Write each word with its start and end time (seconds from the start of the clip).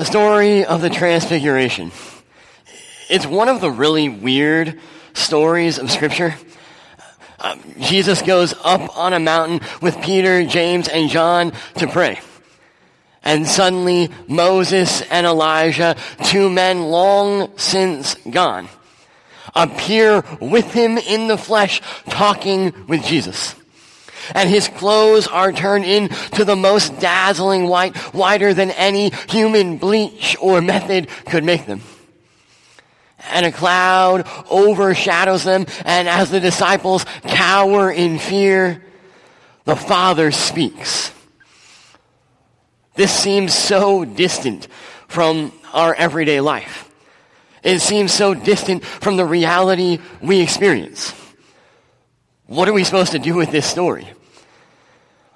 The 0.00 0.06
story 0.06 0.64
of 0.64 0.80
the 0.80 0.88
Transfiguration. 0.88 1.92
It's 3.10 3.26
one 3.26 3.50
of 3.50 3.60
the 3.60 3.70
really 3.70 4.08
weird 4.08 4.80
stories 5.12 5.78
of 5.78 5.90
Scripture. 5.90 6.34
Um, 7.38 7.60
Jesus 7.78 8.22
goes 8.22 8.54
up 8.64 8.96
on 8.96 9.12
a 9.12 9.20
mountain 9.20 9.60
with 9.82 10.00
Peter, 10.00 10.46
James, 10.46 10.88
and 10.88 11.10
John 11.10 11.52
to 11.76 11.86
pray. 11.86 12.18
And 13.22 13.46
suddenly 13.46 14.08
Moses 14.26 15.02
and 15.02 15.26
Elijah, 15.26 15.96
two 16.24 16.48
men 16.48 16.84
long 16.84 17.58
since 17.58 18.14
gone, 18.30 18.70
appear 19.54 20.24
with 20.40 20.72
him 20.72 20.96
in 20.96 21.28
the 21.28 21.36
flesh 21.36 21.82
talking 22.08 22.72
with 22.86 23.04
Jesus. 23.04 23.54
And 24.34 24.48
his 24.48 24.68
clothes 24.68 25.26
are 25.26 25.52
turned 25.52 25.84
into 25.84 26.44
the 26.44 26.56
most 26.56 26.98
dazzling 27.00 27.68
white, 27.68 27.96
whiter 28.14 28.54
than 28.54 28.70
any 28.72 29.10
human 29.28 29.78
bleach 29.78 30.36
or 30.40 30.60
method 30.60 31.08
could 31.26 31.44
make 31.44 31.66
them. 31.66 31.82
And 33.30 33.46
a 33.46 33.52
cloud 33.52 34.26
overshadows 34.48 35.44
them, 35.44 35.66
and 35.84 36.08
as 36.08 36.30
the 36.30 36.40
disciples 36.40 37.04
cower 37.22 37.90
in 37.90 38.18
fear, 38.18 38.82
the 39.64 39.76
Father 39.76 40.30
speaks. 40.30 41.12
This 42.94 43.12
seems 43.12 43.54
so 43.54 44.04
distant 44.04 44.68
from 45.06 45.52
our 45.72 45.94
everyday 45.94 46.40
life. 46.40 46.90
It 47.62 47.80
seems 47.80 48.12
so 48.12 48.34
distant 48.34 48.84
from 48.84 49.16
the 49.16 49.24
reality 49.24 49.98
we 50.22 50.40
experience. 50.40 51.14
What 52.50 52.68
are 52.68 52.72
we 52.72 52.82
supposed 52.82 53.12
to 53.12 53.20
do 53.20 53.36
with 53.36 53.52
this 53.52 53.64
story? 53.64 54.08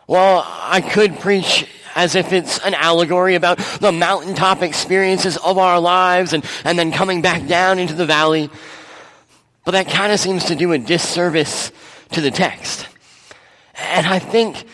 Well, 0.09 0.45
I 0.45 0.81
could 0.81 1.21
preach 1.21 1.65
as 1.95 2.17
if 2.17 2.33
it's 2.33 2.59
an 2.59 2.75
allegory 2.75 3.37
about 3.37 3.59
the 3.79 3.93
mountaintop 3.93 4.63
experiences 4.63 5.37
of 5.37 5.57
our 5.57 5.79
lives 5.79 6.33
and, 6.33 6.45
and 6.65 6.77
then 6.77 6.91
coming 6.91 7.23
back 7.23 7.47
down 7.47 7.79
into 7.79 7.95
the 7.95 8.05
valley. 8.05 8.51
But 9.65 9.71
that 9.71 9.87
kind 9.87 10.11
of 10.11 10.19
seems 10.19 10.47
to 10.47 10.57
do 10.57 10.73
a 10.73 10.79
disservice 10.79 11.71
to 12.11 12.21
the 12.21 12.33
text. 12.33 12.89
And 13.77 14.09
I 14.09 14.19
think 14.19 14.65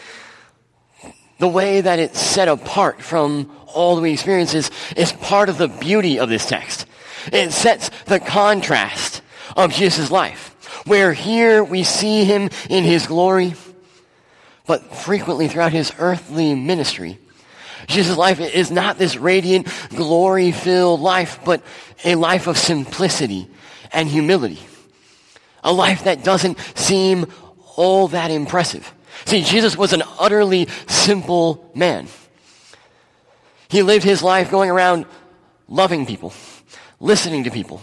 the 1.40 1.48
way 1.48 1.82
that 1.82 1.98
it's 1.98 2.18
set 2.18 2.48
apart 2.48 3.02
from 3.02 3.54
all 3.66 3.96
the 3.96 4.10
experiences 4.10 4.70
is 4.96 5.12
part 5.12 5.50
of 5.50 5.58
the 5.58 5.68
beauty 5.68 6.18
of 6.18 6.30
this 6.30 6.46
text. 6.46 6.86
It 7.34 7.52
sets 7.52 7.90
the 8.06 8.18
contrast 8.18 9.20
of 9.58 9.74
Jesus' 9.74 10.10
life, 10.10 10.49
where 10.86 11.12
here 11.12 11.62
we 11.62 11.84
see 11.84 12.24
him 12.24 12.50
in 12.68 12.84
his 12.84 13.06
glory, 13.06 13.54
but 14.66 14.94
frequently 14.94 15.48
throughout 15.48 15.72
his 15.72 15.92
earthly 15.98 16.54
ministry. 16.54 17.18
Jesus' 17.86 18.16
life 18.16 18.40
is 18.40 18.70
not 18.70 18.98
this 18.98 19.16
radiant, 19.16 19.66
glory-filled 19.90 21.00
life, 21.00 21.40
but 21.44 21.62
a 22.04 22.14
life 22.14 22.46
of 22.46 22.56
simplicity 22.56 23.48
and 23.92 24.08
humility. 24.08 24.60
A 25.64 25.72
life 25.72 26.04
that 26.04 26.24
doesn't 26.24 26.58
seem 26.74 27.26
all 27.76 28.08
that 28.08 28.30
impressive. 28.30 28.92
See, 29.24 29.42
Jesus 29.42 29.76
was 29.76 29.92
an 29.92 30.02
utterly 30.18 30.68
simple 30.86 31.70
man. 31.74 32.06
He 33.68 33.82
lived 33.82 34.04
his 34.04 34.22
life 34.22 34.50
going 34.50 34.70
around 34.70 35.06
loving 35.68 36.06
people, 36.06 36.32
listening 37.00 37.44
to 37.44 37.50
people, 37.50 37.82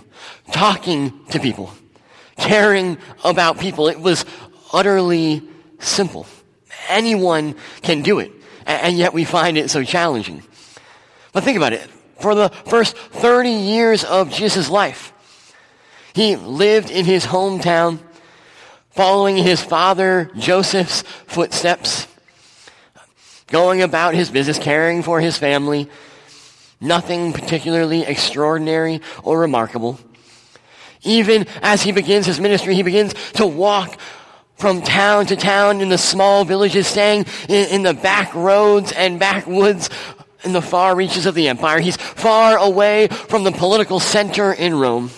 talking 0.51 1.25
to 1.29 1.39
people, 1.39 1.71
caring 2.37 2.97
about 3.23 3.59
people. 3.59 3.87
It 3.87 3.99
was 3.99 4.25
utterly 4.71 5.43
simple. 5.79 6.25
Anyone 6.89 7.55
can 7.81 8.01
do 8.01 8.19
it, 8.19 8.31
and 8.65 8.97
yet 8.97 9.13
we 9.13 9.25
find 9.25 9.57
it 9.57 9.69
so 9.69 9.83
challenging. 9.83 10.43
But 11.33 11.43
think 11.43 11.57
about 11.57 11.73
it. 11.73 11.89
For 12.19 12.33
the 12.33 12.49
first 12.49 12.97
30 12.97 13.49
years 13.49 14.03
of 14.03 14.31
Jesus' 14.31 14.69
life, 14.69 15.13
he 16.13 16.35
lived 16.35 16.89
in 16.89 17.05
his 17.05 17.25
hometown 17.25 17.99
following 18.89 19.37
his 19.37 19.61
father 19.61 20.31
Joseph's 20.35 21.03
footsteps, 21.27 22.07
going 23.45 23.83
about 23.83 24.15
his 24.15 24.31
business, 24.31 24.57
caring 24.57 25.03
for 25.03 25.21
his 25.21 25.37
family. 25.37 25.87
Nothing 26.81 27.33
particularly 27.33 28.03
extraordinary 28.03 29.01
or 29.23 29.39
remarkable. 29.39 29.99
Even 31.07 31.47
as 31.61 31.81
he 31.81 31.91
begins 31.91 32.25
his 32.25 32.39
ministry, 32.39 32.75
he 32.75 32.83
begins 32.83 33.13
to 33.33 33.47
walk 33.47 33.99
from 34.55 34.81
town 34.81 35.25
to 35.27 35.35
town 35.35 35.81
in 35.81 35.89
the 35.89 35.97
small 35.97 36.43
villages, 36.43 36.87
staying 36.87 37.25
in, 37.47 37.69
in 37.69 37.83
the 37.83 37.93
back 37.93 38.33
roads 38.35 38.91
and 38.91 39.19
backwoods 39.19 39.89
in 40.43 40.51
the 40.51 40.61
far 40.61 40.95
reaches 40.95 41.25
of 41.25 41.35
the 41.35 41.47
empire. 41.47 41.79
He's 41.79 41.97
far 41.97 42.57
away 42.57 43.07
from 43.07 43.43
the 43.43 43.51
political 43.51 43.99
center 43.99 44.51
in 44.51 44.77
Rome. 44.77 45.11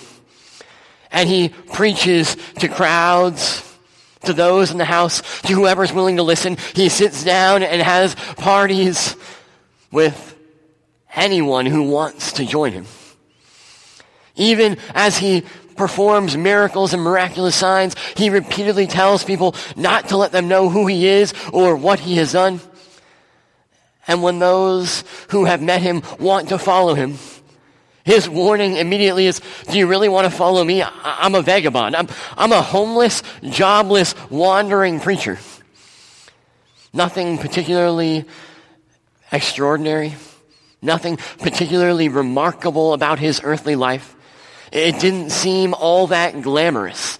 And 1.11 1.27
he 1.27 1.49
preaches 1.49 2.37
to 2.59 2.67
crowds 2.67 3.65
to 4.25 4.33
those 4.33 4.71
in 4.71 4.77
the 4.77 4.85
house, 4.85 5.21
to 5.41 5.53
whoever's 5.53 5.93
willing 5.93 6.17
to 6.17 6.23
listen. 6.23 6.57
He 6.75 6.89
sits 6.89 7.23
down 7.23 7.63
and 7.63 7.81
has 7.81 8.15
parties 8.15 9.15
with 9.91 10.35
anyone 11.15 11.65
who 11.65 11.83
wants 11.83 12.33
to 12.33 12.45
join 12.45 12.73
him. 12.73 12.85
Even 14.35 14.77
as 14.93 15.17
he 15.17 15.43
performs 15.79 16.35
miracles 16.35 16.93
and 16.93 17.01
miraculous 17.01 17.55
signs, 17.55 17.95
he 18.17 18.29
repeatedly 18.29 18.85
tells 18.85 19.23
people 19.23 19.55
not 19.77 20.09
to 20.09 20.17
let 20.17 20.33
them 20.33 20.49
know 20.49 20.67
who 20.67 20.87
he 20.87 21.07
is 21.07 21.33
or 21.53 21.77
what 21.77 22.01
he 22.01 22.17
has 22.17 22.33
done. 22.33 22.59
And 24.05 24.21
when 24.21 24.39
those 24.39 25.05
who 25.29 25.45
have 25.45 25.61
met 25.61 25.81
him 25.81 26.03
want 26.19 26.49
to 26.49 26.59
follow 26.59 26.95
him, 26.95 27.17
his 28.03 28.27
warning 28.27 28.75
immediately 28.75 29.25
is, 29.25 29.39
do 29.71 29.77
you 29.77 29.87
really 29.87 30.09
want 30.09 30.29
to 30.29 30.37
follow 30.37 30.65
me? 30.65 30.81
I- 30.81 31.25
am 31.25 31.33
a 31.33 31.41
vagabond. 31.41 31.95
I'm, 31.95 32.09
I'm 32.35 32.51
a 32.51 32.61
homeless, 32.61 33.23
jobless, 33.43 34.15
wandering 34.29 34.99
preacher. 34.99 35.39
Nothing 36.91 37.37
particularly 37.37 38.25
extraordinary. 39.31 40.15
Nothing 40.81 41.15
particularly 41.39 42.09
remarkable 42.09 42.91
about 42.91 43.19
his 43.19 43.39
earthly 43.45 43.77
life. 43.77 44.17
It 44.71 44.99
didn't 44.99 45.31
seem 45.31 45.73
all 45.73 46.07
that 46.07 46.41
glamorous. 46.41 47.19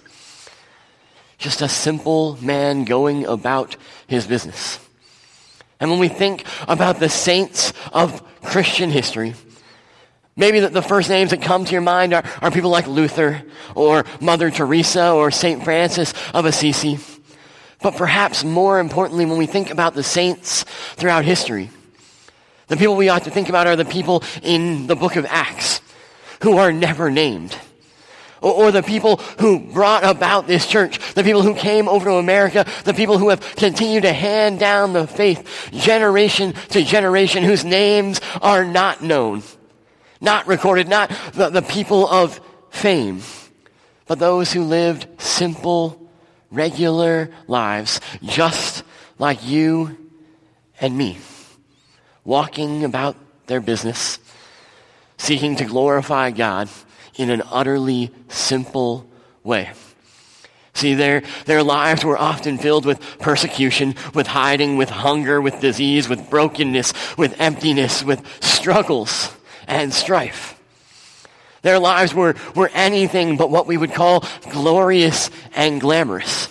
Just 1.38 1.62
a 1.62 1.68
simple 1.68 2.38
man 2.42 2.84
going 2.84 3.26
about 3.26 3.76
his 4.06 4.26
business. 4.26 4.78
And 5.80 5.90
when 5.90 5.98
we 5.98 6.08
think 6.08 6.44
about 6.68 7.00
the 7.00 7.08
saints 7.08 7.72
of 7.92 8.22
Christian 8.42 8.90
history, 8.90 9.34
Maybe 10.36 10.60
the, 10.60 10.68
the 10.68 10.80
first 10.80 11.10
names 11.10 11.32
that 11.32 11.42
come 11.42 11.66
to 11.66 11.72
your 11.72 11.82
mind 11.82 12.14
are, 12.14 12.24
are 12.40 12.50
people 12.50 12.70
like 12.70 12.86
Luther 12.86 13.42
or 13.74 14.06
Mother 14.22 14.50
Teresa 14.50 15.12
or 15.12 15.30
St. 15.30 15.62
Francis 15.62 16.14
of 16.32 16.46
Assisi. 16.46 16.98
But 17.82 17.96
perhaps 17.96 18.42
more 18.42 18.78
importantly, 18.78 19.26
when 19.26 19.36
we 19.36 19.44
think 19.44 19.70
about 19.70 19.94
the 19.94 20.02
saints 20.02 20.64
throughout 20.94 21.26
history, 21.26 21.68
the 22.68 22.78
people 22.78 22.96
we 22.96 23.10
ought 23.10 23.24
to 23.24 23.30
think 23.30 23.50
about 23.50 23.66
are 23.66 23.76
the 23.76 23.84
people 23.84 24.22
in 24.42 24.86
the 24.86 24.96
book 24.96 25.16
of 25.16 25.26
Acts 25.26 25.82
who 26.42 26.56
are 26.56 26.72
never 26.72 27.10
named. 27.10 27.56
Or, 28.42 28.52
or, 28.52 28.72
the 28.72 28.82
people 28.82 29.16
who 29.38 29.60
brought 29.60 30.02
about 30.02 30.46
this 30.46 30.66
church, 30.66 31.12
the 31.12 31.22
people 31.22 31.42
who 31.42 31.54
came 31.54 31.88
over 31.88 32.06
to 32.06 32.14
America, 32.14 32.64
the 32.84 32.94
people 32.94 33.18
who 33.18 33.28
have 33.28 33.40
continued 33.56 34.04
to 34.04 34.14
hand 34.14 34.58
down 34.58 34.94
the 34.94 35.06
faith 35.06 35.68
generation 35.72 36.54
to 36.70 36.82
generation 36.82 37.44
whose 37.44 37.66
names 37.66 38.18
are 38.40 38.64
not 38.64 39.02
known 39.02 39.42
not 40.20 40.46
recorded, 40.46 40.88
not 40.88 41.10
the, 41.32 41.50
the 41.50 41.62
people 41.62 42.06
of 42.08 42.40
fame, 42.70 43.22
but 44.06 44.18
those 44.18 44.52
who 44.52 44.62
lived 44.64 45.06
simple, 45.20 46.10
regular 46.50 47.30
lives, 47.46 48.00
just 48.22 48.84
like 49.18 49.46
you 49.46 49.96
and 50.80 50.96
me, 50.96 51.18
walking 52.24 52.84
about 52.84 53.16
their 53.46 53.60
business, 53.60 54.18
seeking 55.20 55.54
to 55.56 55.64
glorify 55.64 56.30
God 56.30 56.68
in 57.16 57.28
an 57.28 57.42
utterly 57.50 58.10
simple 58.28 59.06
way. 59.44 59.70
See, 60.72 60.94
their, 60.94 61.22
their 61.44 61.62
lives 61.62 62.04
were 62.04 62.16
often 62.16 62.56
filled 62.56 62.86
with 62.86 63.00
persecution, 63.18 63.96
with 64.14 64.26
hiding, 64.26 64.78
with 64.78 64.88
hunger, 64.88 65.40
with 65.40 65.60
disease, 65.60 66.08
with 66.08 66.30
brokenness, 66.30 66.94
with 67.18 67.38
emptiness, 67.38 68.02
with 68.02 68.24
struggles 68.42 69.30
and 69.66 69.92
strife. 69.92 70.58
Their 71.62 71.78
lives 71.78 72.14
were, 72.14 72.34
were 72.56 72.70
anything 72.72 73.36
but 73.36 73.50
what 73.50 73.66
we 73.66 73.76
would 73.76 73.92
call 73.92 74.24
glorious 74.50 75.30
and 75.54 75.82
glamorous. 75.82 76.48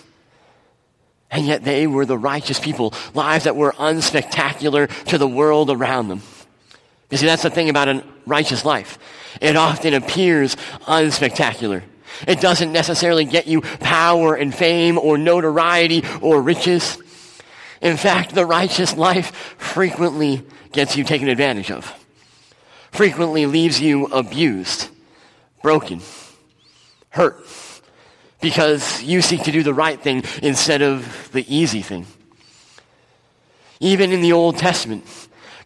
And 1.32 1.48
yet 1.48 1.64
they 1.64 1.88
were 1.88 2.06
the 2.06 2.18
righteous 2.18 2.60
people, 2.60 2.94
lives 3.16 3.46
that 3.46 3.56
were 3.56 3.72
unspectacular 3.72 4.88
to 5.06 5.18
the 5.18 5.28
world 5.28 5.72
around 5.72 6.10
them. 6.10 6.22
You 7.10 7.18
see, 7.18 7.26
that's 7.26 7.42
the 7.42 7.50
thing 7.50 7.70
about 7.70 7.88
a 7.88 8.04
righteous 8.30 8.64
life. 8.64 8.98
It 9.42 9.56
often 9.56 9.94
appears 9.94 10.56
unspectacular. 10.86 11.84
It 12.28 12.42
doesn't 12.42 12.72
necessarily 12.72 13.26
get 13.26 13.48
you 13.48 13.62
power 13.62 14.36
and 14.36 14.54
fame 14.54 14.98
or 14.98 15.18
notoriety 15.18 16.04
or 16.22 16.42
riches. 16.42 16.98
In 17.82 17.98
fact, 17.98 18.36
the 18.36 18.46
righteous 18.46 18.96
life 18.96 19.36
frequently 19.58 20.44
gets 20.72 20.96
you 20.96 21.04
taken 21.04 21.30
advantage 21.30 21.72
of 21.72 21.96
frequently 22.92 23.46
leaves 23.46 23.80
you 23.80 24.06
abused, 24.06 24.90
broken, 25.62 26.02
hurt, 27.10 27.46
because 28.42 29.02
you 29.04 29.22
seek 29.22 29.44
to 29.44 29.52
do 29.52 29.64
the 29.64 29.74
right 29.74 30.02
thing 30.02 30.24
instead 30.42 30.82
of 30.82 31.32
the 31.32 31.46
easy 31.54 31.82
thing. 31.82 32.06
Even 33.80 34.12
in 34.12 34.22
the 34.22 34.34
Old 34.34 34.58
Testament, 34.58 35.06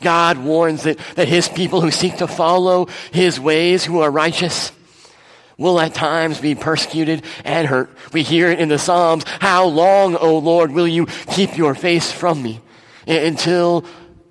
God 0.04 0.38
warns 0.38 0.84
that, 0.84 1.00
that 1.16 1.28
his 1.28 1.50
people 1.50 1.82
who 1.82 1.92
seek 1.92 2.18
to 2.18 2.28
follow 2.28 2.88
his 3.12 3.40
ways, 3.40 3.84
who 3.84 4.02
are 4.02 4.12
righteous, 4.12 4.72
will 5.58 5.80
at 5.80 5.94
times 5.94 6.40
be 6.40 6.56
persecuted 6.56 7.24
and 7.44 7.68
hurt. 7.68 7.90
We 8.12 8.24
hear 8.24 8.50
it 8.50 8.60
in 8.60 8.70
the 8.70 8.80
Psalms, 8.80 9.24
How 9.40 9.66
long, 9.66 10.16
O 10.16 10.38
Lord, 10.38 10.72
will 10.72 10.88
you 10.88 11.06
keep 11.06 11.58
your 11.58 11.76
face 11.76 12.12
from 12.12 12.42
me 12.42 12.62
until 13.08 13.86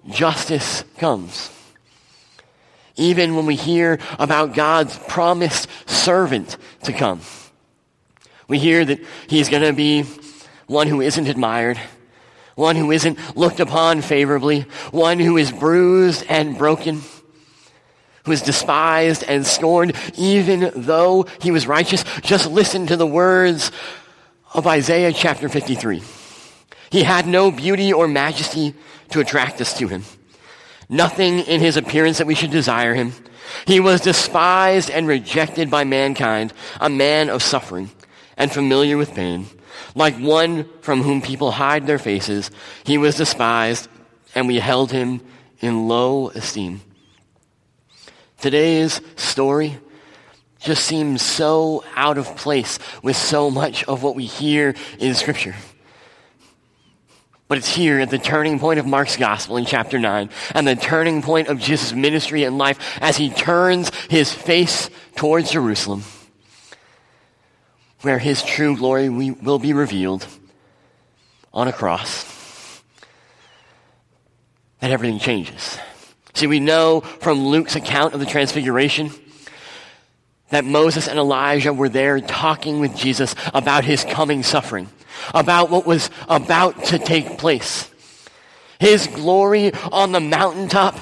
justice 0.09 0.85
comes? 0.99 1.51
Even 2.97 3.35
when 3.35 3.47
we 3.47 3.57
hear 3.57 3.99
about 4.19 4.55
God's 4.55 4.99
promised 5.09 5.69
servant 5.87 6.57
to 6.85 6.93
come, 6.93 7.21
we 8.49 8.59
hear 8.59 8.85
that 8.85 9.01
he's 9.29 9.49
going 9.49 9.63
to 9.63 9.73
be 9.73 10.05
one 10.67 10.87
who 10.87 11.01
isn't 11.01 11.27
admired, 11.27 11.81
one 12.55 12.77
who 12.77 12.91
isn't 12.91 13.37
looked 13.37 13.61
upon 13.61 14.03
favorably, 14.03 14.63
one 14.91 15.19
who 15.19 15.37
is 15.37 15.51
bruised 15.53 16.25
and 16.29 16.59
broken 16.59 17.01
who 18.25 18.33
is 18.33 18.43
despised 18.43 19.25
and 19.27 19.47
scorned, 19.47 19.95
even 20.17 20.71
though 20.77 21.27
he 21.41 21.51
was 21.51 21.67
righteous. 21.67 22.05
Just 22.21 22.51
listen 22.51 22.87
to 22.87 22.97
the 22.97 23.07
words 23.07 23.73
of 24.55 24.67
Isaiah 24.67 25.13
chapter 25.13 25.49
53. 25.49 26.03
He 26.91 27.03
had 27.03 27.27
no 27.27 27.51
beauty 27.51 27.93
or 27.93 28.07
majesty 28.07 28.75
to 29.11 29.21
attract 29.21 29.61
us 29.61 29.77
to 29.79 29.89
him. 29.89 30.05
Nothing 30.89 31.41
in 31.41 31.61
his 31.61 31.77
appearance 31.77 32.19
that 32.19 32.27
we 32.27 32.35
should 32.35 32.51
desire 32.51 32.95
him. 32.95 33.13
He 33.67 33.81
was 33.81 34.01
despised 34.01 34.91
and 34.91 35.09
rejected 35.09 35.71
by 35.71 35.85
mankind, 35.85 36.53
a 36.81 36.91
man 36.91 37.31
of 37.31 37.43
suffering 37.43 37.91
and 38.37 38.53
familiar 38.53 38.97
with 38.97 39.15
pain. 39.15 39.47
Like 39.95 40.17
one 40.17 40.69
from 40.81 41.03
whom 41.03 41.23
people 41.23 41.51
hide 41.51 41.87
their 41.87 41.99
faces, 41.99 42.51
he 42.85 42.99
was 42.99 43.17
despised 43.17 43.89
and 44.35 44.47
we 44.47 44.59
held 44.59 44.91
him 44.91 45.21
in 45.61 45.89
low 45.89 46.29
esteem. 46.31 46.81
Today's 48.41 49.01
story 49.17 49.79
just 50.61 50.85
seems 50.85 51.23
so 51.23 51.85
out 51.95 52.19
of 52.19 52.37
place 52.37 52.79
with 53.03 53.17
so 53.17 53.51
much 53.51 53.85
of 53.85 54.03
what 54.03 54.15
we 54.15 54.25
hear 54.25 54.75
in 54.99 55.15
Scripture. 55.15 55.55
But 57.49 57.59
it's 57.59 57.75
here 57.75 58.01
at 58.01 58.11
the 58.11 58.19
turning 58.19 58.59
point 58.59 58.81
of 58.81 58.87
Mark's 58.87 59.17
gospel 59.17 59.59
in 59.59 59.67
chapter 59.67 59.99
9 59.99 60.31
and 60.55 60.67
the 60.67 60.75
turning 60.75 61.21
point 61.21 61.49
of 61.49 61.59
Jesus' 61.59 61.93
ministry 61.93 62.45
and 62.45 62.57
life 62.57 62.99
as 63.03 63.17
he 63.17 63.29
turns 63.29 63.91
his 64.09 64.33
face 64.33 64.89
towards 65.17 65.51
Jerusalem, 65.51 66.03
where 68.03 68.19
his 68.19 68.43
true 68.43 68.77
glory 68.77 69.09
will 69.09 69.59
be 69.59 69.73
revealed 69.73 70.27
on 71.55 71.69
a 71.69 71.73
cross, 71.73 72.83
that 74.81 74.91
everything 74.91 75.19
changes. 75.19 75.79
See, 76.35 76.47
we 76.47 76.61
know 76.61 77.01
from 77.01 77.47
Luke's 77.47 77.77
account 77.77 78.15
of 78.15 78.21
the 78.21 78.27
transfiguration 78.27 79.11
that 80.51 80.65
Moses 80.65 81.09
and 81.09 81.19
Elijah 81.19 81.73
were 81.73 81.89
there 81.89 82.21
talking 82.21 82.81
with 82.81 82.97
Jesus 82.97 83.35
about 83.55 83.85
his 83.85 84.05
coming 84.05 84.43
suffering, 84.43 84.89
about 85.33 85.71
what 85.71 85.87
was 85.87 86.11
about 86.29 86.85
to 86.87 86.99
take 86.99 87.39
place. 87.39 87.89
His 88.79 89.07
glory 89.07 89.73
on 89.93 90.13
the 90.13 90.21
mountaintop 90.21 90.99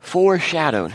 foreshadowed 0.00 0.94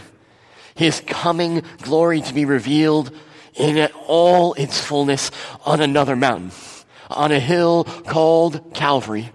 his 0.76 1.02
coming 1.02 1.64
glory 1.82 2.22
to 2.22 2.34
be 2.34 2.46
revealed 2.46 3.16
in 3.56 3.90
all 4.08 4.54
its 4.54 4.80
fullness 4.80 5.32
on 5.66 5.82
another 5.82 6.16
mountain, 6.16 6.52
on 7.10 7.32
a 7.32 7.40
hill 7.40 7.84
called 7.84 8.74
Calvary 8.74 9.32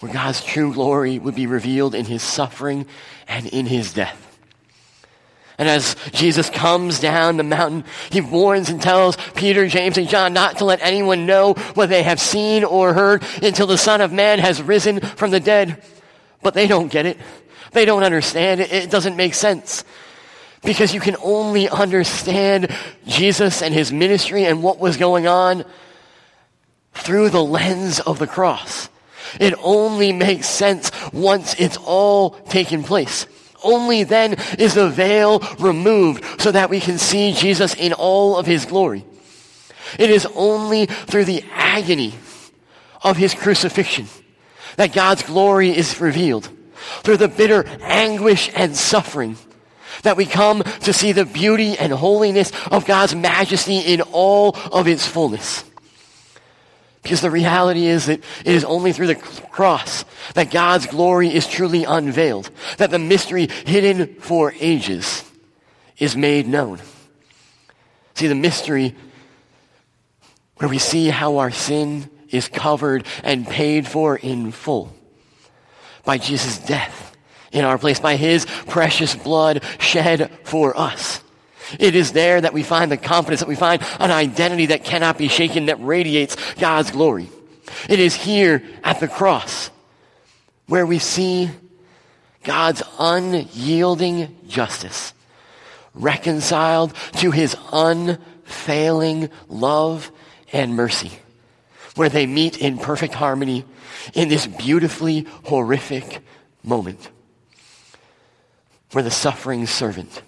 where 0.00 0.12
God's 0.12 0.44
true 0.44 0.72
glory 0.72 1.18
would 1.18 1.34
be 1.34 1.46
revealed 1.46 1.94
in 1.94 2.04
his 2.04 2.22
suffering 2.22 2.86
and 3.26 3.46
in 3.46 3.66
his 3.66 3.92
death. 3.92 4.24
And 5.60 5.68
as 5.68 5.96
Jesus 6.12 6.48
comes 6.50 7.00
down 7.00 7.36
the 7.36 7.42
mountain, 7.42 7.84
he 8.10 8.20
warns 8.20 8.68
and 8.68 8.80
tells 8.80 9.16
Peter, 9.34 9.66
James, 9.66 9.98
and 9.98 10.08
John 10.08 10.32
not 10.32 10.58
to 10.58 10.64
let 10.64 10.80
anyone 10.82 11.26
know 11.26 11.54
what 11.74 11.88
they 11.88 12.04
have 12.04 12.20
seen 12.20 12.62
or 12.62 12.94
heard 12.94 13.24
until 13.42 13.66
the 13.66 13.76
Son 13.76 14.00
of 14.00 14.12
Man 14.12 14.38
has 14.38 14.62
risen 14.62 15.00
from 15.00 15.32
the 15.32 15.40
dead. 15.40 15.82
But 16.42 16.54
they 16.54 16.68
don't 16.68 16.92
get 16.92 17.06
it. 17.06 17.18
They 17.72 17.84
don't 17.84 18.04
understand 18.04 18.60
it. 18.60 18.72
It 18.72 18.90
doesn't 18.90 19.16
make 19.16 19.34
sense. 19.34 19.82
Because 20.62 20.92
you 20.92 21.00
can 21.00 21.16
only 21.22 21.68
understand 21.68 22.74
Jesus 23.06 23.62
and 23.62 23.72
his 23.72 23.92
ministry 23.92 24.44
and 24.44 24.62
what 24.62 24.78
was 24.78 24.96
going 24.96 25.26
on 25.26 25.64
through 26.94 27.30
the 27.30 27.42
lens 27.42 28.00
of 28.00 28.18
the 28.18 28.26
cross. 28.26 28.88
It 29.40 29.54
only 29.62 30.12
makes 30.12 30.48
sense 30.48 30.90
once 31.12 31.54
it's 31.58 31.76
all 31.76 32.30
taken 32.30 32.82
place. 32.82 33.26
Only 33.62 34.04
then 34.04 34.34
is 34.58 34.74
the 34.74 34.88
veil 34.88 35.40
removed 35.58 36.40
so 36.40 36.52
that 36.52 36.70
we 36.70 36.80
can 36.80 36.98
see 36.98 37.32
Jesus 37.32 37.74
in 37.74 37.92
all 37.92 38.36
of 38.36 38.46
his 38.46 38.64
glory. 38.64 39.04
It 39.98 40.10
is 40.10 40.26
only 40.34 40.86
through 40.86 41.24
the 41.24 41.44
agony 41.52 42.14
of 43.02 43.16
his 43.16 43.34
crucifixion 43.34 44.06
that 44.76 44.92
God's 44.92 45.22
glory 45.22 45.76
is 45.76 46.00
revealed. 46.00 46.48
Through 47.02 47.16
the 47.16 47.28
bitter 47.28 47.64
anguish 47.82 48.50
and 48.54 48.76
suffering 48.76 49.36
that 50.02 50.16
we 50.16 50.26
come 50.26 50.62
to 50.62 50.92
see 50.92 51.12
the 51.12 51.24
beauty 51.24 51.76
and 51.78 51.92
holiness 51.92 52.52
of 52.70 52.86
God's 52.86 53.14
majesty 53.14 53.78
in 53.78 54.00
all 54.00 54.56
of 54.72 54.88
its 54.88 55.06
fullness. 55.06 55.64
Because 57.02 57.20
the 57.20 57.30
reality 57.30 57.86
is 57.86 58.06
that 58.06 58.20
it 58.44 58.54
is 58.54 58.64
only 58.64 58.92
through 58.92 59.06
the 59.06 59.14
cross 59.14 60.04
that 60.34 60.50
God's 60.50 60.86
glory 60.86 61.34
is 61.34 61.46
truly 61.46 61.84
unveiled, 61.84 62.50
that 62.78 62.90
the 62.90 62.98
mystery 62.98 63.48
hidden 63.66 64.14
for 64.16 64.52
ages 64.60 65.24
is 65.98 66.16
made 66.16 66.46
known. 66.46 66.80
See, 68.14 68.26
the 68.26 68.34
mystery 68.34 68.94
where 70.56 70.68
we 70.68 70.78
see 70.78 71.08
how 71.08 71.38
our 71.38 71.50
sin 71.50 72.10
is 72.30 72.48
covered 72.48 73.06
and 73.22 73.46
paid 73.46 73.86
for 73.86 74.16
in 74.16 74.50
full 74.50 74.92
by 76.04 76.18
Jesus' 76.18 76.58
death 76.58 77.07
in 77.52 77.64
our 77.64 77.78
place, 77.78 78.00
by 78.00 78.16
his 78.16 78.46
precious 78.66 79.14
blood 79.14 79.62
shed 79.78 80.30
for 80.44 80.78
us. 80.78 81.22
It 81.78 81.94
is 81.94 82.12
there 82.12 82.40
that 82.40 82.54
we 82.54 82.62
find 82.62 82.90
the 82.90 82.96
confidence, 82.96 83.40
that 83.40 83.48
we 83.48 83.56
find 83.56 83.82
an 84.00 84.10
identity 84.10 84.66
that 84.66 84.84
cannot 84.84 85.18
be 85.18 85.28
shaken, 85.28 85.66
that 85.66 85.82
radiates 85.82 86.36
God's 86.54 86.90
glory. 86.90 87.28
It 87.88 88.00
is 88.00 88.14
here 88.14 88.62
at 88.82 89.00
the 89.00 89.08
cross 89.08 89.70
where 90.66 90.86
we 90.86 90.98
see 90.98 91.50
God's 92.42 92.82
unyielding 92.98 94.36
justice 94.48 95.12
reconciled 95.94 96.94
to 97.14 97.30
his 97.30 97.56
unfailing 97.72 99.30
love 99.48 100.10
and 100.52 100.74
mercy, 100.74 101.12
where 101.96 102.08
they 102.08 102.26
meet 102.26 102.58
in 102.58 102.78
perfect 102.78 103.14
harmony 103.14 103.64
in 104.14 104.28
this 104.28 104.46
beautifully 104.46 105.26
horrific 105.44 106.20
moment, 106.62 107.10
where 108.92 109.04
the 109.04 109.10
suffering 109.10 109.66
servant 109.66 110.22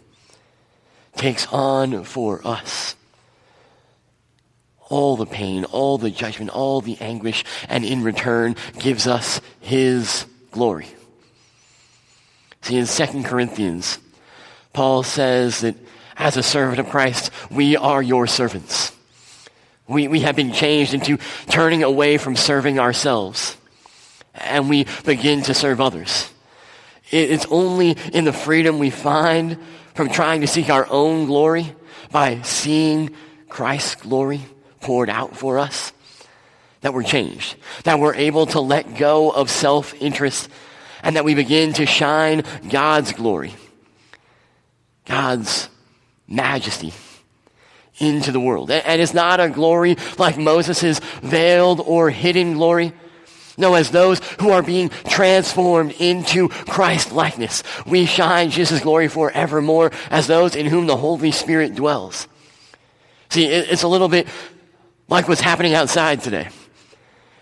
takes 1.16 1.46
on 1.48 2.04
for 2.04 2.46
us 2.46 2.94
all 4.90 5.16
the 5.16 5.26
pain, 5.26 5.64
all 5.64 5.96
the 5.96 6.10
judgment, 6.10 6.50
all 6.50 6.80
the 6.80 6.98
anguish, 7.00 7.44
and 7.68 7.84
in 7.84 8.02
return 8.02 8.56
gives 8.78 9.06
us 9.06 9.40
his 9.60 10.26
glory. 10.50 10.88
See, 12.62 12.76
in 12.76 12.86
2 12.86 13.22
Corinthians, 13.22 13.98
Paul 14.72 15.02
says 15.02 15.60
that 15.60 15.76
as 16.16 16.36
a 16.36 16.42
servant 16.42 16.80
of 16.80 16.90
Christ, 16.90 17.30
we 17.50 17.76
are 17.76 18.02
your 18.02 18.26
servants. 18.26 18.92
We, 19.88 20.08
we 20.08 20.20
have 20.20 20.36
been 20.36 20.52
changed 20.52 20.92
into 20.92 21.18
turning 21.48 21.82
away 21.82 22.18
from 22.18 22.36
serving 22.36 22.78
ourselves, 22.78 23.56
and 24.34 24.68
we 24.68 24.86
begin 25.04 25.42
to 25.42 25.54
serve 25.54 25.80
others. 25.80 26.30
It's 27.10 27.46
only 27.50 27.96
in 28.12 28.24
the 28.24 28.32
freedom 28.32 28.78
we 28.78 28.90
find 28.90 29.58
from 29.94 30.10
trying 30.10 30.42
to 30.42 30.46
seek 30.46 30.70
our 30.70 30.86
own 30.88 31.26
glory 31.26 31.74
by 32.10 32.42
seeing 32.42 33.10
Christ's 33.48 33.96
glory 33.96 34.40
poured 34.80 35.10
out 35.10 35.36
for 35.36 35.58
us, 35.58 35.92
that 36.80 36.94
we're 36.94 37.02
changed, 37.02 37.56
that 37.84 37.98
we're 37.98 38.14
able 38.14 38.46
to 38.46 38.60
let 38.60 38.96
go 38.96 39.30
of 39.30 39.50
self 39.50 39.92
interest, 40.00 40.48
and 41.02 41.16
that 41.16 41.24
we 41.24 41.34
begin 41.34 41.72
to 41.74 41.86
shine 41.86 42.44
God's 42.68 43.12
glory, 43.12 43.54
God's 45.04 45.68
majesty 46.28 46.92
into 47.98 48.32
the 48.32 48.40
world. 48.40 48.70
And 48.70 49.00
it's 49.02 49.14
not 49.14 49.40
a 49.40 49.48
glory 49.48 49.96
like 50.16 50.38
Moses' 50.38 51.00
veiled 51.22 51.80
or 51.80 52.08
hidden 52.10 52.54
glory 52.54 52.92
No, 53.60 53.74
as 53.74 53.90
those 53.90 54.20
who 54.40 54.50
are 54.50 54.62
being 54.62 54.88
transformed 54.88 55.92
into 55.98 56.48
Christ 56.48 57.12
likeness, 57.12 57.62
we 57.86 58.06
shine 58.06 58.50
Jesus' 58.50 58.80
glory 58.80 59.08
forevermore 59.08 59.92
as 60.10 60.26
those 60.26 60.56
in 60.56 60.66
whom 60.66 60.86
the 60.86 60.96
Holy 60.96 61.30
Spirit 61.30 61.74
dwells. 61.74 62.26
See, 63.28 63.44
it's 63.44 63.82
a 63.82 63.88
little 63.88 64.08
bit 64.08 64.26
like 65.08 65.28
what's 65.28 65.42
happening 65.42 65.74
outside 65.74 66.22
today. 66.22 66.48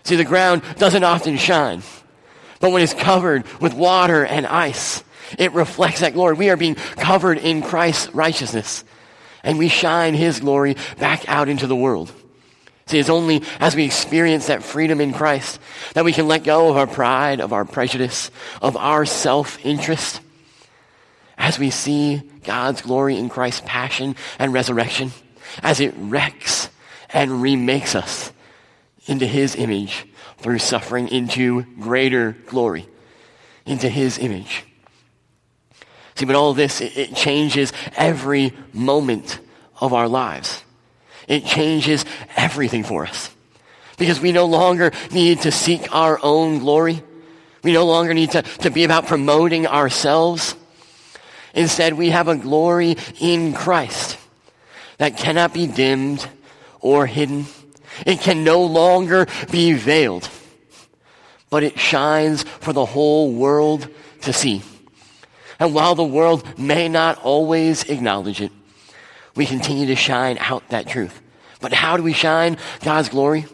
See, 0.03 0.17
the 0.17 0.25
ground 0.25 0.61
doesn't 0.77 1.03
often 1.03 1.37
shine, 1.37 1.83
but 2.59 2.71
when 2.71 2.81
it's 2.81 2.93
covered 2.93 3.45
with 3.61 3.73
water 3.73 4.25
and 4.25 4.45
ice, 4.45 5.03
it 5.37 5.53
reflects 5.53 6.01
that 6.01 6.13
glory. 6.13 6.35
We 6.35 6.49
are 6.49 6.57
being 6.57 6.75
covered 6.75 7.37
in 7.37 7.61
Christ's 7.61 8.13
righteousness, 8.13 8.83
and 9.41 9.57
we 9.57 9.69
shine 9.69 10.15
His 10.15 10.41
glory 10.41 10.75
back 10.97 11.29
out 11.29 11.47
into 11.47 11.65
the 11.65 11.75
world. 11.75 12.11
See, 12.89 12.97
it's 12.97 13.07
only 13.07 13.43
as 13.59 13.75
we 13.75 13.85
experience 13.85 14.47
that 14.47 14.63
freedom 14.63 14.99
in 14.99 15.13
Christ 15.13 15.59
that 15.93 16.03
we 16.03 16.11
can 16.11 16.27
let 16.27 16.43
go 16.43 16.69
of 16.69 16.77
our 16.77 16.87
pride, 16.87 17.39
of 17.39 17.53
our 17.53 17.63
prejudice, 17.63 18.31
of 18.63 18.75
our 18.75 19.05
self-interest. 19.05 20.21
As 21.37 21.59
we 21.59 21.69
see 21.69 22.23
God's 22.43 22.81
glory 22.81 23.15
in 23.15 23.29
Christ's 23.29 23.61
passion 23.63 24.15
and 24.39 24.53
resurrection, 24.53 25.11
as 25.61 25.79
it 25.79 25.93
wrecks 25.97 26.69
and 27.13 27.43
remakes 27.43 27.93
us 27.93 28.31
into 29.05 29.27
His 29.27 29.55
image 29.55 30.07
through 30.39 30.57
suffering 30.57 31.09
into 31.09 31.61
greater 31.79 32.35
glory, 32.47 32.87
into 33.67 33.87
His 33.87 34.17
image. 34.17 34.65
See, 36.15 36.25
but 36.25 36.35
all 36.35 36.55
this, 36.55 36.81
it, 36.81 36.97
it 36.97 37.15
changes 37.15 37.71
every 37.95 38.51
moment 38.73 39.39
of 39.79 39.93
our 39.93 40.07
lives. 40.07 40.63
It 41.29 41.45
changes 41.45 42.03
everything 42.35 42.83
for 42.83 43.05
us. 43.05 43.29
Because 43.97 44.19
we 44.19 44.31
no 44.31 44.45
longer 44.45 44.91
need 45.11 45.41
to 45.41 45.51
seek 45.51 45.93
our 45.95 46.19
own 46.21 46.59
glory. 46.59 47.03
We 47.63 47.71
no 47.71 47.85
longer 47.85 48.13
need 48.13 48.31
to, 48.31 48.41
to 48.41 48.71
be 48.71 48.83
about 48.83 49.05
promoting 49.05 49.67
ourselves. 49.67 50.55
Instead, 51.53 51.93
we 51.93 52.09
have 52.09 52.27
a 52.27 52.35
glory 52.35 52.97
in 53.19 53.53
Christ 53.53 54.17
that 54.97 55.17
cannot 55.17 55.53
be 55.53 55.67
dimmed 55.67 56.27
or 56.81 57.05
hidden. 57.05 57.45
It 58.05 58.21
can 58.21 58.43
no 58.43 58.63
longer 58.63 59.27
be 59.51 59.73
veiled, 59.73 60.29
but 61.49 61.63
it 61.63 61.77
shines 61.77 62.43
for 62.43 62.73
the 62.73 62.85
whole 62.85 63.31
world 63.33 63.87
to 64.21 64.33
see. 64.33 64.63
And 65.59 65.75
while 65.75 65.93
the 65.93 66.03
world 66.03 66.57
may 66.57 66.87
not 66.87 67.19
always 67.19 67.83
acknowledge 67.83 68.41
it, 68.41 68.51
we 69.39 69.45
continue 69.45 69.87
to 69.87 69.95
shine 69.95 70.37
out 70.37 70.67
that 70.67 70.85
truth. 70.85 71.21
But 71.61 71.71
how 71.71 71.95
do 71.95 72.03
we 72.03 72.11
shine 72.11 72.57
God's 72.81 73.07
glory? 73.07 73.45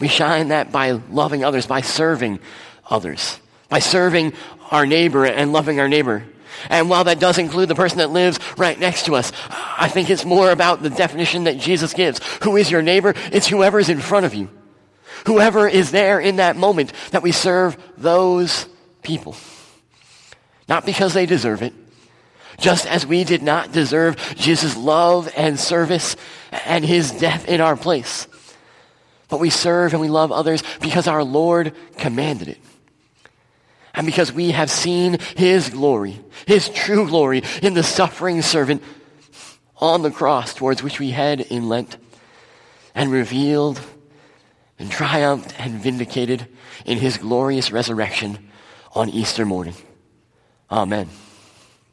We 0.00 0.08
shine 0.08 0.48
that 0.48 0.72
by 0.72 0.92
loving 1.10 1.44
others, 1.44 1.66
by 1.66 1.82
serving 1.82 2.40
others, 2.88 3.38
by 3.68 3.80
serving 3.80 4.32
our 4.70 4.86
neighbor 4.86 5.26
and 5.26 5.52
loving 5.52 5.80
our 5.80 5.88
neighbor. 5.88 6.24
And 6.70 6.88
while 6.88 7.04
that 7.04 7.20
does 7.20 7.36
include 7.36 7.68
the 7.68 7.74
person 7.74 7.98
that 7.98 8.08
lives 8.08 8.38
right 8.56 8.80
next 8.80 9.04
to 9.04 9.16
us, 9.16 9.32
I 9.50 9.90
think 9.90 10.08
it's 10.08 10.24
more 10.24 10.50
about 10.50 10.82
the 10.82 10.88
definition 10.88 11.44
that 11.44 11.58
Jesus 11.58 11.92
gives. 11.92 12.18
Who 12.42 12.56
is 12.56 12.70
your 12.70 12.80
neighbor? 12.80 13.12
It's 13.32 13.46
whoever 13.46 13.78
is 13.78 13.90
in 13.90 14.00
front 14.00 14.24
of 14.24 14.32
you. 14.32 14.48
Whoever 15.26 15.68
is 15.68 15.90
there 15.90 16.20
in 16.20 16.36
that 16.36 16.56
moment 16.56 16.94
that 17.10 17.22
we 17.22 17.32
serve 17.32 17.76
those 17.98 18.66
people. 19.02 19.36
Not 20.70 20.86
because 20.86 21.12
they 21.12 21.26
deserve 21.26 21.60
it, 21.60 21.74
just 22.58 22.86
as 22.86 23.06
we 23.06 23.24
did 23.24 23.42
not 23.42 23.72
deserve 23.72 24.16
Jesus' 24.36 24.76
love 24.76 25.32
and 25.36 25.58
service 25.58 26.16
and 26.64 26.84
his 26.84 27.10
death 27.10 27.48
in 27.48 27.60
our 27.60 27.76
place. 27.76 28.26
But 29.28 29.40
we 29.40 29.50
serve 29.50 29.92
and 29.92 30.00
we 30.00 30.08
love 30.08 30.32
others 30.32 30.62
because 30.80 31.08
our 31.08 31.24
Lord 31.24 31.74
commanded 31.98 32.48
it. 32.48 32.58
And 33.94 34.06
because 34.06 34.30
we 34.30 34.50
have 34.50 34.70
seen 34.70 35.18
his 35.36 35.70
glory, 35.70 36.20
his 36.46 36.68
true 36.68 37.08
glory 37.08 37.42
in 37.62 37.74
the 37.74 37.82
suffering 37.82 38.42
servant 38.42 38.82
on 39.78 40.02
the 40.02 40.10
cross 40.10 40.54
towards 40.54 40.82
which 40.82 40.98
we 40.98 41.10
head 41.10 41.40
in 41.40 41.68
Lent 41.68 41.96
and 42.94 43.10
revealed 43.10 43.80
and 44.78 44.90
triumphed 44.90 45.58
and 45.58 45.80
vindicated 45.80 46.46
in 46.84 46.98
his 46.98 47.16
glorious 47.16 47.72
resurrection 47.72 48.50
on 48.94 49.08
Easter 49.08 49.44
morning. 49.44 49.74
Amen. 50.70 51.08